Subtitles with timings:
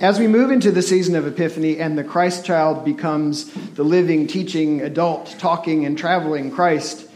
[0.00, 4.28] As we move into the season of Epiphany and the Christ child becomes the living,
[4.28, 7.10] teaching, adult, talking, and traveling Christ,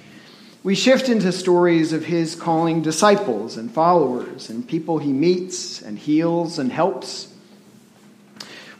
[0.64, 5.96] we shift into stories of his calling disciples and followers and people he meets and
[5.96, 7.32] heals and helps.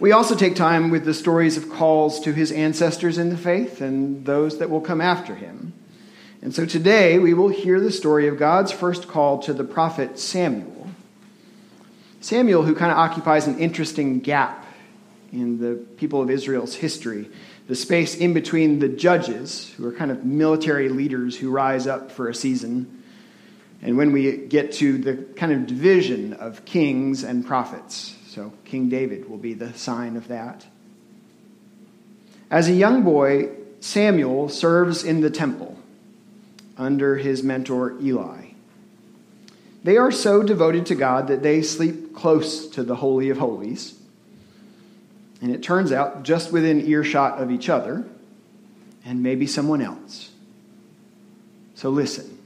[0.01, 3.81] We also take time with the stories of calls to his ancestors in the faith
[3.81, 5.75] and those that will come after him.
[6.43, 10.19] And so today we will hear the story of God's first call to the prophet
[10.19, 10.82] Samuel.
[12.23, 14.65] Samuel, who kind of occupies an interesting gap
[15.33, 17.29] in the people of Israel's history,
[17.67, 22.13] the space in between the judges, who are kind of military leaders who rise up
[22.13, 23.03] for a season,
[23.83, 28.17] and when we get to the kind of division of kings and prophets.
[28.29, 30.65] So, King David will be the sign of that.
[32.51, 35.77] As a young boy, Samuel serves in the temple
[36.79, 38.42] under his mentor Eli.
[39.85, 43.99] They are so devoted to God that they sleep close to the Holy of Holies.
[45.41, 48.07] And it turns out just within earshot of each other
[49.05, 50.31] and maybe someone else.
[51.75, 52.39] So listen.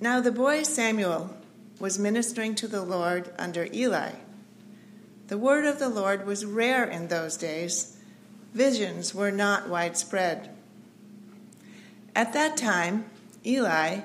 [0.00, 1.30] Now the boy Samuel
[1.78, 4.12] was ministering to the Lord under Eli.
[5.28, 7.96] The word of the Lord was rare in those days,
[8.52, 10.50] visions were not widespread.
[12.16, 13.04] At that time,
[13.46, 14.00] Eli,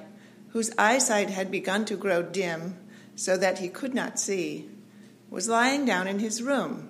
[0.56, 2.78] whose eyesight had begun to grow dim
[3.14, 4.66] so that he could not see,
[5.30, 6.88] was lying down in his room.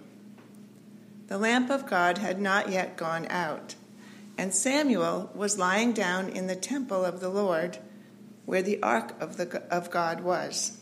[1.29, 3.73] The lamp of God had not yet gone out,
[4.37, 7.79] and Samuel was lying down in the temple of the Lord,
[8.45, 10.79] where the ark of, the, of God was.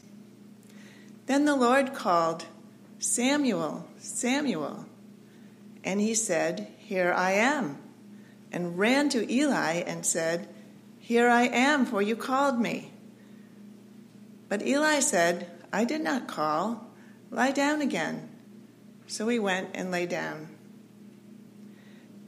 [1.25, 2.47] Then the Lord called,
[2.99, 4.87] Samuel, Samuel.
[5.85, 7.77] And he said, Here I am,
[8.51, 10.52] and ran to Eli and said,
[11.03, 12.89] here I am, for you called me.
[14.47, 16.87] But Eli said, I did not call.
[17.29, 18.29] Lie down again.
[19.07, 20.47] So he went and lay down.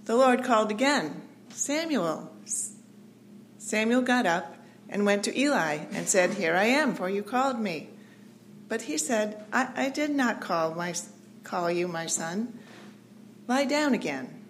[0.03, 2.29] The Lord called again, Samuel.
[3.57, 4.57] Samuel got up
[4.89, 7.89] and went to Eli and said, Here I am, for you called me.
[8.67, 10.93] But he said, I, I did not call, my,
[11.45, 12.59] call you, my son.
[13.47, 14.43] Lie down again.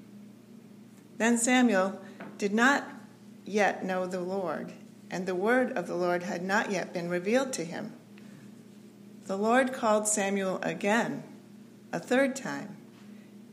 [1.19, 2.01] Then Samuel
[2.39, 2.94] did not
[3.45, 4.73] yet know the Lord,
[5.09, 7.93] and the word of the Lord had not yet been revealed to him.
[9.25, 11.23] The Lord called Samuel again,
[11.91, 12.77] a third time,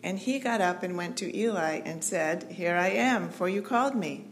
[0.02, 3.62] and he got up and went to Eli and said, Here I am, for you
[3.62, 4.26] called me.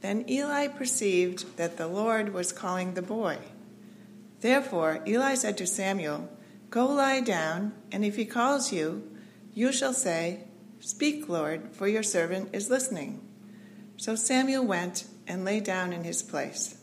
[0.00, 3.38] Then Eli perceived that the Lord was calling the boy.
[4.40, 6.30] Therefore Eli said to Samuel,
[6.70, 9.10] Go lie down, and if he calls you,
[9.54, 10.44] you shall say,
[10.80, 13.27] Speak, Lord, for your servant is listening.
[13.98, 16.78] So Samuel went and lay down in his place.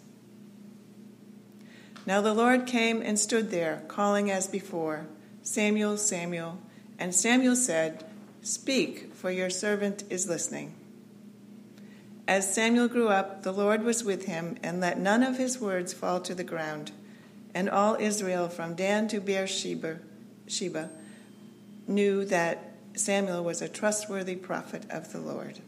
[2.06, 5.08] Now the Lord came and stood there, calling as before,
[5.42, 6.60] Samuel, Samuel.
[7.00, 8.04] And Samuel said,
[8.42, 10.76] Speak, for your servant is listening.
[12.28, 15.94] As Samuel grew up, the Lord was with him, and let none of his words
[15.94, 16.92] fall to the ground.
[17.54, 20.00] And all Israel, from Dan to Beersheba,
[20.48, 20.90] Sheba,
[21.88, 25.60] knew that Samuel was a trustworthy prophet of the Lord.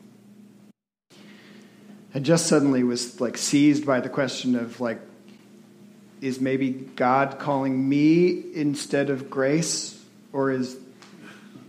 [2.16, 5.00] I just suddenly was like seized by the question of like,
[6.22, 9.94] is maybe God calling me instead of grace?
[10.34, 10.78] Or is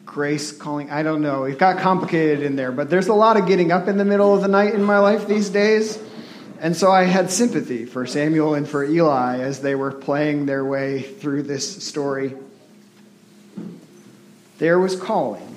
[0.05, 0.91] grace calling?
[0.91, 1.45] I don't know.
[1.45, 4.35] It got complicated in there, but there's a lot of getting up in the middle
[4.35, 5.99] of the night in my life these days.
[6.61, 10.65] And so I had sympathy for Samuel and for Eli as they were playing their
[10.65, 12.35] way through this story.
[14.59, 15.55] There was calling.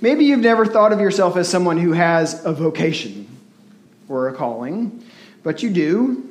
[0.00, 3.28] Maybe you've never thought of yourself as someone who has a vocation
[4.08, 5.04] or a calling,
[5.42, 6.30] but you do.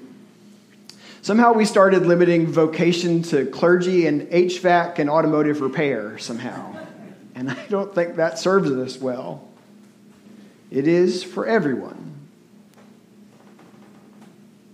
[1.21, 6.75] Somehow we started limiting vocation to clergy and HVAC and automotive repair somehow.
[7.35, 9.47] And I don't think that serves us well.
[10.71, 12.15] It is for everyone.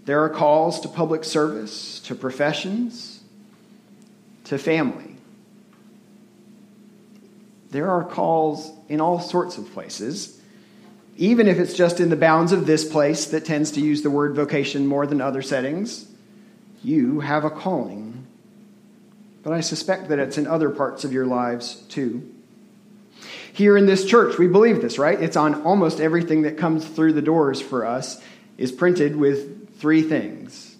[0.05, 3.23] There are calls to public service, to professions,
[4.46, 5.15] to family.
[7.75, 10.39] There are calls in all sorts of places,
[11.17, 14.09] even if it's just in the bounds of this place that tends to use the
[14.09, 16.07] word vocation more than other settings.
[16.85, 18.27] You have a calling.
[19.43, 22.33] But I suspect that it's in other parts of your lives too.
[23.51, 25.22] Here in this church, we believe this, right?
[25.22, 28.23] It's on almost everything that comes through the doors for us
[28.57, 30.77] is printed with three things.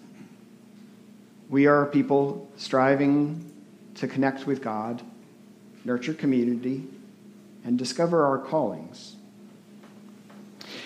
[1.50, 3.52] We are people striving
[3.96, 5.02] to connect with God
[5.86, 6.84] nurture community,
[7.64, 9.16] and discover our callings.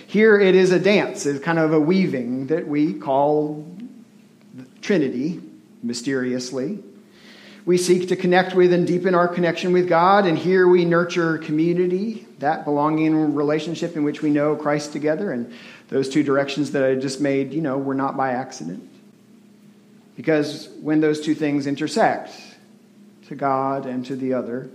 [0.05, 3.65] Here it is a dance, it's kind of a weaving that we call
[4.81, 5.41] Trinity,
[5.81, 6.83] mysteriously.
[7.69, 11.37] we seek to connect with and deepen our connection with God, and here we nurture
[11.37, 15.31] community, that belonging relationship in which we know Christ together.
[15.31, 15.53] And
[15.89, 18.89] those two directions that I just made, you know, were not by accident.
[20.17, 22.31] Because when those two things intersect,
[23.27, 24.71] to God and to the other,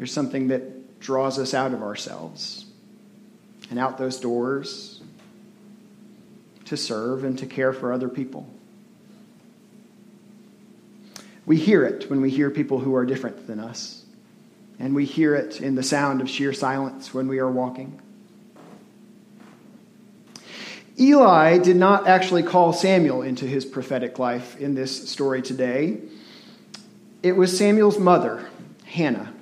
[0.00, 2.64] there's something that draws us out of ourselves
[3.68, 5.02] and out those doors
[6.64, 8.48] to serve and to care for other people.
[11.44, 14.02] We hear it when we hear people who are different than us.
[14.78, 18.00] And we hear it in the sound of sheer silence when we are walking.
[20.98, 26.00] Eli did not actually call Samuel into his prophetic life in this story today.
[27.22, 28.48] It was Samuel's mother,
[28.86, 29.34] Hannah,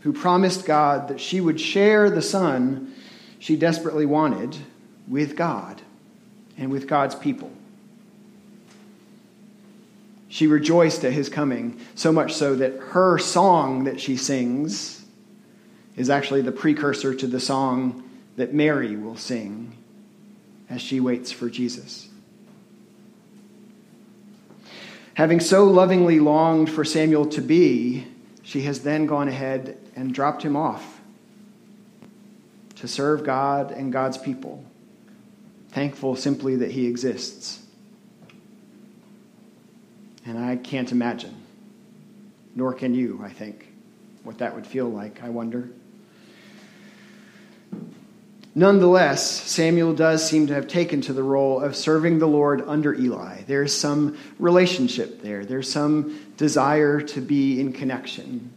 [0.00, 2.94] who promised God that she would share the son
[3.38, 4.56] she desperately wanted
[5.08, 5.82] with God
[6.56, 7.50] and with God's people.
[10.28, 15.04] She rejoiced at his coming, so much so that her song that she sings
[15.96, 19.76] is actually the precursor to the song that Mary will sing
[20.70, 22.08] as she waits for Jesus.
[25.14, 28.06] Having so lovingly longed for Samuel to be,
[28.50, 31.00] she has then gone ahead and dropped him off
[32.74, 34.64] to serve God and God's people,
[35.68, 37.62] thankful simply that he exists.
[40.26, 41.36] And I can't imagine,
[42.56, 43.68] nor can you, I think,
[44.24, 45.70] what that would feel like, I wonder.
[48.52, 52.92] Nonetheless, Samuel does seem to have taken to the role of serving the Lord under
[52.92, 53.42] Eli.
[53.46, 58.50] There's some relationship there, there's some desire to be in connection.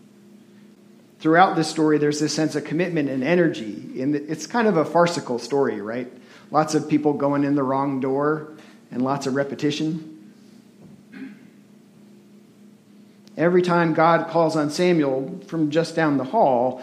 [1.19, 4.01] Throughout this story, there's this sense of commitment and energy.
[4.01, 6.09] And It's kind of a farcical story, right?
[6.49, 8.53] Lots of people going in the wrong door
[8.89, 10.31] and lots of repetition.
[13.35, 16.81] Every time God calls on Samuel from just down the hall,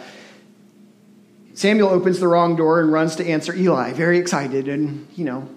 [1.55, 5.49] Samuel opens the wrong door and runs to answer Eli, very excited and, you know,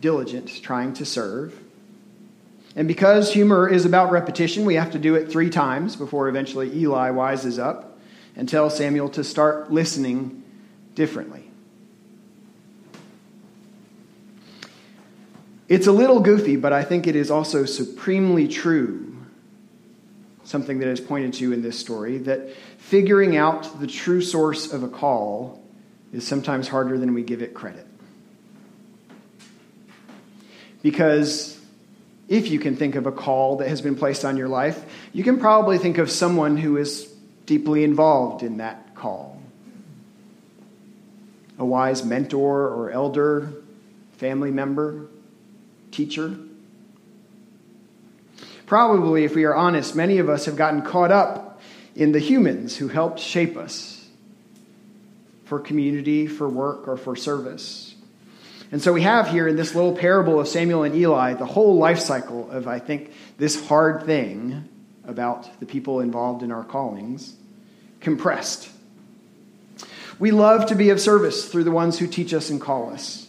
[0.00, 1.56] diligent, trying to serve.
[2.78, 6.72] And because humor is about repetition, we have to do it three times before eventually
[6.78, 7.98] Eli wises up
[8.36, 10.44] and tells Samuel to start listening
[10.94, 11.50] differently.
[15.66, 19.16] It's a little goofy, but I think it is also supremely true
[20.44, 24.84] something that is pointed to in this story that figuring out the true source of
[24.84, 25.60] a call
[26.12, 27.88] is sometimes harder than we give it credit.
[30.80, 31.57] Because
[32.28, 35.24] if you can think of a call that has been placed on your life, you
[35.24, 37.04] can probably think of someone who is
[37.46, 39.40] deeply involved in that call.
[41.58, 43.52] A wise mentor or elder,
[44.18, 45.06] family member,
[45.90, 46.38] teacher.
[48.66, 51.60] Probably, if we are honest, many of us have gotten caught up
[51.96, 54.06] in the humans who helped shape us
[55.46, 57.94] for community, for work, or for service.
[58.70, 61.76] And so we have here in this little parable of Samuel and Eli the whole
[61.76, 64.68] life cycle of, I think, this hard thing
[65.04, 67.34] about the people involved in our callings
[68.00, 68.68] compressed.
[70.18, 73.26] We love to be of service through the ones who teach us and call us.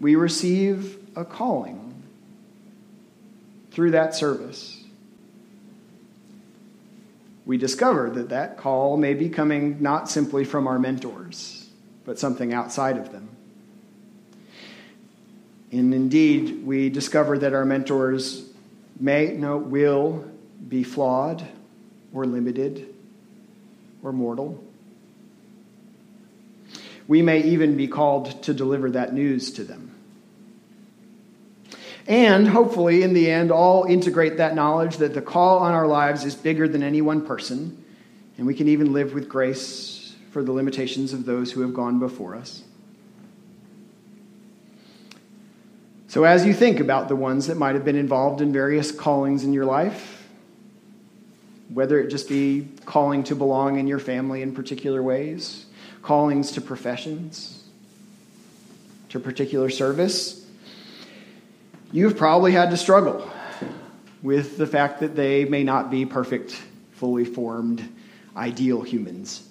[0.00, 1.86] We receive a calling
[3.76, 4.82] through that service,
[7.44, 11.68] we discover that that call may be coming not simply from our mentors,
[12.06, 13.28] but something outside of them.
[15.76, 18.48] And indeed, we discover that our mentors
[18.98, 20.24] may, no, will
[20.66, 21.46] be flawed
[22.14, 22.94] or limited
[24.02, 24.64] or mortal.
[27.06, 29.94] We may even be called to deliver that news to them.
[32.06, 36.24] And hopefully, in the end, all integrate that knowledge that the call on our lives
[36.24, 37.84] is bigger than any one person,
[38.38, 41.98] and we can even live with grace for the limitations of those who have gone
[41.98, 42.62] before us.
[46.16, 49.44] So, as you think about the ones that might have been involved in various callings
[49.44, 50.26] in your life,
[51.68, 55.66] whether it just be calling to belong in your family in particular ways,
[56.00, 57.64] callings to professions,
[59.10, 60.46] to particular service,
[61.92, 63.30] You've probably had to struggle
[64.22, 66.52] with the fact that they may not be perfect,
[66.92, 67.86] fully formed,
[68.34, 69.46] ideal humans.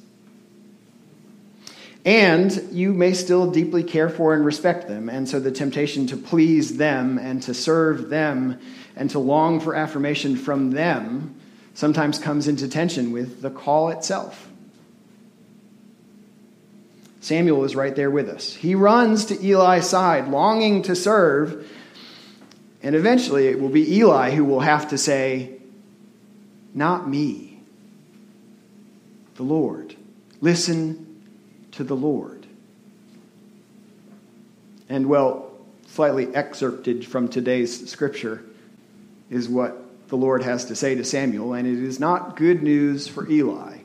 [2.05, 5.09] And you may still deeply care for and respect them.
[5.09, 8.59] And so the temptation to please them and to serve them
[8.95, 11.35] and to long for affirmation from them
[11.73, 14.47] sometimes comes into tension with the call itself.
[17.21, 18.53] Samuel is right there with us.
[18.53, 21.67] He runs to Eli's side, longing to serve,
[22.83, 25.53] and eventually it will be Eli who will have to say,
[26.75, 27.59] not me.
[29.37, 29.95] The Lord.
[30.39, 31.04] Listen
[31.75, 32.45] to the Lord.
[34.89, 35.51] And well,
[35.87, 38.43] slightly excerpted from today's scripture
[39.29, 43.07] is what the Lord has to say to Samuel, and it is not good news
[43.07, 43.77] for Eli.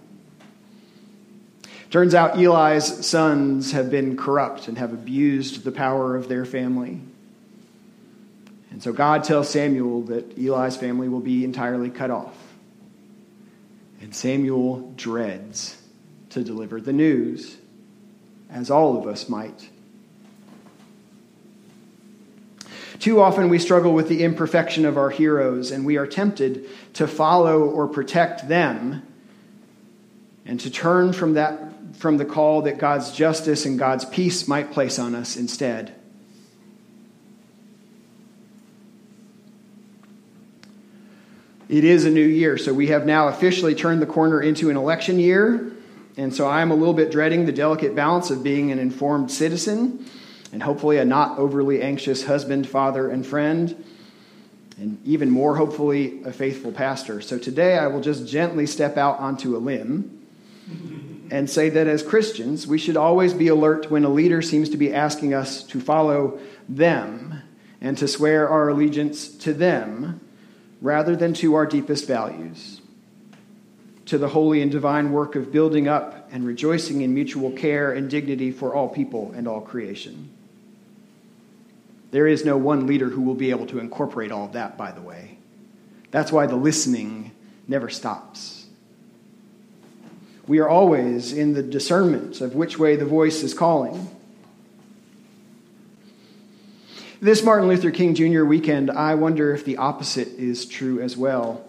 [1.91, 7.01] Turns out Eli's sons have been corrupt and have abused the power of their family.
[8.71, 12.37] And so God tells Samuel that Eli's family will be entirely cut off.
[14.01, 15.77] And Samuel dreads
[16.31, 17.57] to deliver the news,
[18.53, 19.69] as all of us might.
[22.99, 27.07] Too often we struggle with the imperfection of our heroes, and we are tempted to
[27.07, 29.03] follow or protect them
[30.45, 34.73] and to turn from, that, from the call that God's justice and God's peace might
[34.73, 35.95] place on us instead.
[41.71, 44.77] It is a new year, so we have now officially turned the corner into an
[44.77, 45.73] election year.
[46.17, 50.07] And so I'm a little bit dreading the delicate balance of being an informed citizen
[50.53, 53.85] and hopefully a not overly anxious husband, father, and friend,
[54.77, 57.21] and even more hopefully a faithful pastor.
[57.21, 60.27] So today I will just gently step out onto a limb
[61.31, 64.77] and say that as Christians, we should always be alert when a leader seems to
[64.77, 67.43] be asking us to follow them
[67.81, 70.21] and to swear our allegiance to them
[70.81, 72.80] rather than to our deepest values,
[74.11, 78.11] to the holy and divine work of building up and rejoicing in mutual care and
[78.11, 80.29] dignity for all people and all creation.
[82.11, 84.91] There is no one leader who will be able to incorporate all of that, by
[84.91, 85.39] the way.
[86.11, 87.31] That's why the listening
[87.69, 88.67] never stops.
[90.49, 94.11] We are always in the discernment of which way the voice is calling.
[97.21, 98.43] This Martin Luther King Jr.
[98.43, 101.65] weekend, I wonder if the opposite is true as well.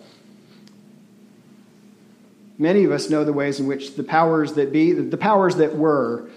[2.62, 5.76] Many of us know the ways in which the powers that be, the powers that
[5.76, 6.30] were,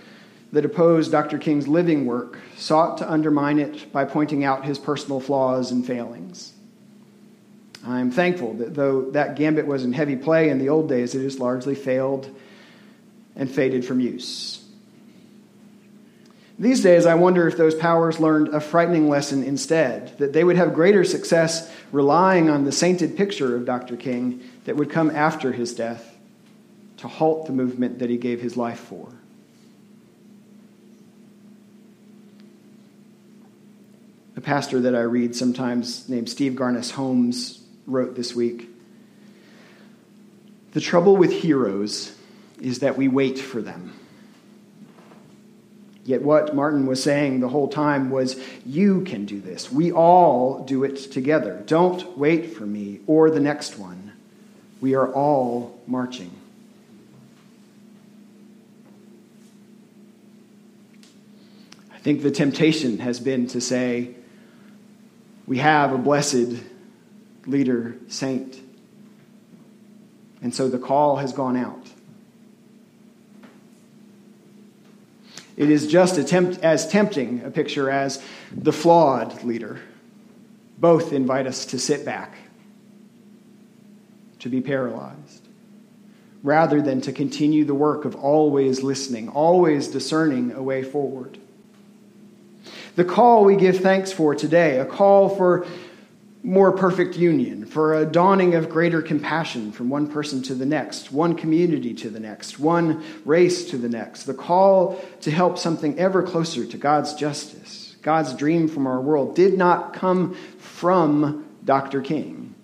[0.54, 1.36] that opposed Dr.
[1.36, 6.54] King's living work, sought to undermine it by pointing out his personal flaws and failings.
[7.86, 11.22] I'm thankful that though that gambit was in heavy play in the old days, it
[11.22, 12.34] has largely failed
[13.36, 14.64] and faded from use.
[16.58, 20.56] These days, I wonder if those powers learned a frightening lesson instead, that they would
[20.56, 23.98] have greater success relying on the sainted picture of Dr.
[23.98, 26.12] King that would come after his death
[27.04, 29.06] to halt the movement that he gave his life for.
[34.38, 38.70] A pastor that I read sometimes named Steve Garnaas Holmes wrote this week
[40.72, 42.16] The trouble with heroes
[42.58, 43.92] is that we wait for them.
[46.06, 49.70] Yet, what Martin was saying the whole time was, You can do this.
[49.70, 51.62] We all do it together.
[51.66, 54.12] Don't wait for me or the next one.
[54.80, 56.30] We are all marching.
[62.04, 64.10] Think the temptation has been to say,
[65.46, 66.52] We have a blessed
[67.46, 68.60] leader, saint.
[70.42, 71.88] And so the call has gone out.
[75.56, 79.80] It is just tempt, as tempting a picture as the flawed leader.
[80.76, 82.36] Both invite us to sit back,
[84.40, 85.48] to be paralyzed,
[86.42, 91.38] rather than to continue the work of always listening, always discerning a way forward.
[92.96, 95.66] The call we give thanks for today, a call for
[96.44, 101.10] more perfect union, for a dawning of greater compassion from one person to the next,
[101.10, 104.24] one community to the next, one race to the next.
[104.24, 109.34] The call to help something ever closer to God's justice, God's dream from our world,
[109.34, 112.00] did not come from Dr.
[112.00, 112.54] King.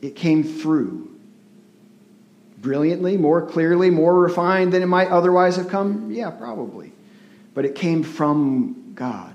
[0.00, 1.08] It came through.
[2.58, 6.10] Brilliantly, more clearly, more refined than it might otherwise have come?
[6.10, 6.92] Yeah, probably.
[7.60, 9.34] But it came from God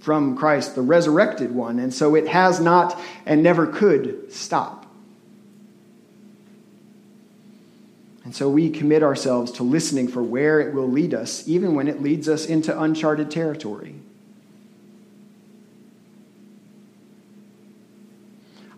[0.00, 1.78] from Christ, the resurrected one.
[1.78, 4.84] And so it has not and never could stop.
[8.24, 11.88] And so we commit ourselves to listening for where it will lead us, even when
[11.88, 13.94] it leads us into uncharted territory.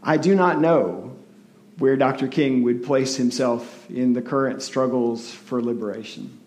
[0.01, 1.17] I do not know
[1.79, 2.29] where Dr.
[2.29, 6.39] King would place himself in the current struggles for liberation.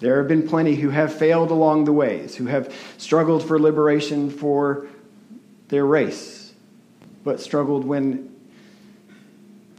[0.00, 4.30] There have been plenty who have failed along the ways, who have struggled for liberation
[4.30, 4.88] for
[5.68, 6.52] their race,
[7.22, 8.34] but struggled when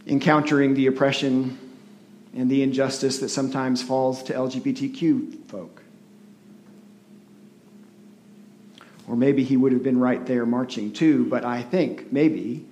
[0.06, 1.58] encountering the oppression
[2.36, 5.82] and the injustice that sometimes falls to LGBTQ folk.
[9.08, 12.66] Or maybe he would have been right there marching too, but I think maybe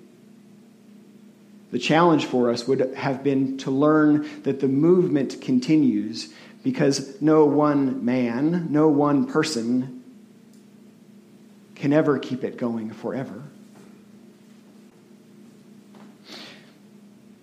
[1.71, 6.31] the challenge for us would have been to learn that the movement continues
[6.63, 10.03] because no one man, no one person
[11.75, 13.43] can ever keep it going forever.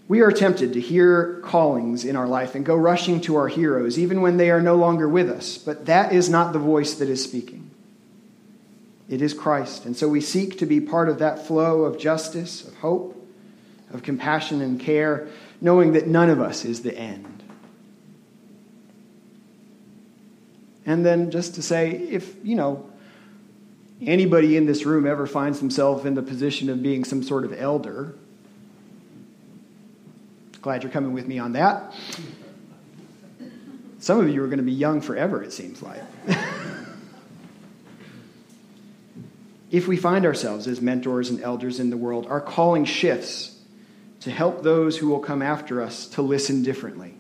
[0.09, 3.99] We are tempted to hear callings in our life and go rushing to our heroes,
[3.99, 5.59] even when they are no longer with us.
[5.59, 7.71] But that is not the voice that is speaking.
[9.09, 9.85] It is Christ.
[9.85, 13.17] And so we seek to be part of that flow of justice, of hope,
[13.93, 15.29] of compassion and care,
[15.61, 17.36] knowing that none of us is the end.
[20.87, 22.89] And then just to say, if, you know,
[24.01, 27.53] anybody in this room ever finds themselves in the position of being some sort of
[27.53, 28.15] elder,
[30.67, 31.95] Glad you're coming with me on that.
[34.01, 36.03] Some of you are going to be young forever, it seems like.
[39.71, 43.57] if we find ourselves as mentors and elders in the world, our calling shifts
[44.23, 47.15] to help those who will come after us to listen differently,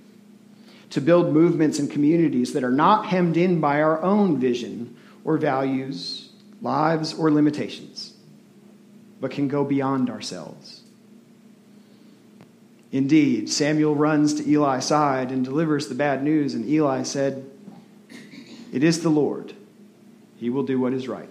[0.90, 5.36] to build movements and communities that are not hemmed in by our own vision or
[5.36, 6.30] values,
[6.62, 8.14] lives, or limitations,
[9.20, 10.82] but can go beyond ourselves
[12.96, 17.44] Indeed, Samuel runs to Eli's side and delivers the bad news, and Eli said,
[18.72, 19.54] It is the Lord.
[20.38, 21.28] He will do what is right.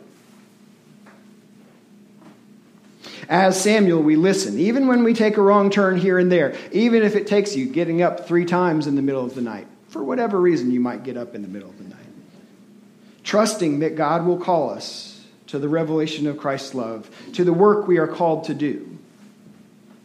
[3.30, 7.04] As Samuel, we listen, even when we take a wrong turn here and there, even
[7.04, 9.68] if it takes you getting up three times in the middle of the night.
[9.90, 12.00] For whatever reason, you might get up in the middle of the night.
[13.24, 17.88] Trusting that God will call us to the revelation of Christ's love, to the work
[17.88, 18.96] we are called to do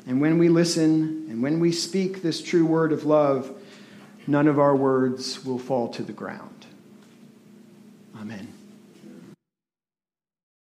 [0.06, 3.56] and when we listen and when we speak this true word of love,
[4.26, 6.66] none of our words will fall to the ground.
[8.16, 8.59] Amen.